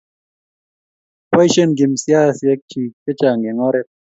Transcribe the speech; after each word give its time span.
Baisheen 1.35 1.71
Kim 1.77 1.93
siashek 2.01 2.59
chii 2.69 2.93
chechang 3.03 3.41
eng 3.49 3.61
oret 3.67 3.87